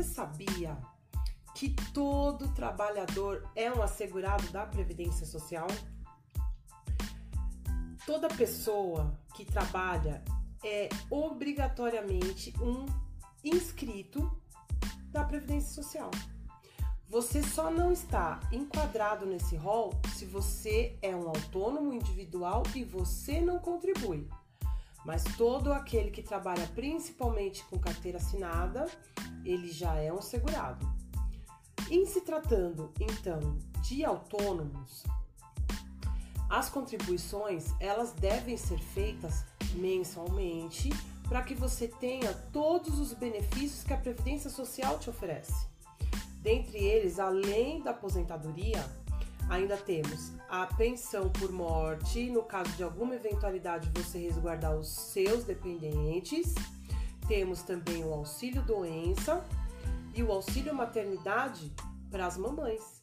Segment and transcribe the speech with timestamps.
[0.00, 0.78] Você sabia
[1.54, 5.66] que todo trabalhador é um assegurado da Previdência Social?
[8.06, 10.24] Toda pessoa que trabalha
[10.64, 12.86] é obrigatoriamente um
[13.44, 14.40] inscrito
[15.10, 16.10] da Previdência Social.
[17.06, 23.38] Você só não está enquadrado nesse rol se você é um autônomo individual e você
[23.38, 24.26] não contribui.
[25.04, 28.86] Mas todo aquele que trabalha principalmente com carteira assinada,
[29.44, 30.86] ele já é um segurado.
[31.90, 35.02] Em se tratando, então, de autônomos,
[36.48, 39.44] as contribuições, elas devem ser feitas
[39.74, 40.90] mensalmente
[41.28, 45.68] para que você tenha todos os benefícios que a Previdência Social te oferece.
[46.42, 48.84] Dentre eles, além da aposentadoria,
[49.50, 55.44] ainda temos a pensão por morte, no caso de alguma eventualidade você resguardar os seus
[55.44, 56.54] dependentes.
[57.26, 59.44] Temos também o auxílio doença
[60.14, 61.72] e o auxílio maternidade
[62.10, 63.02] para as mamães.